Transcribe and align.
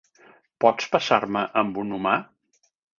Pots 0.65 0.89
passar-me 0.97 1.47
amb 1.65 1.81
un 1.85 1.97
humà? 2.01 2.19